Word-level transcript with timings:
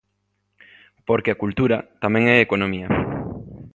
Porque 1.07 1.31
a 1.31 1.39
cultura 1.43 1.77
tamén 2.03 2.23
é 2.33 2.35
economía. 2.41 2.87